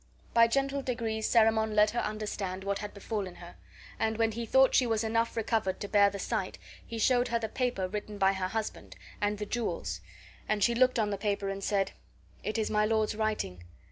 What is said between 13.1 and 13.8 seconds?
writing.